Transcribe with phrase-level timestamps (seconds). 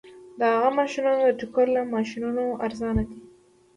[0.39, 3.19] د هغه ماشینونه د ټوکر له ماشینونو ارزانه دي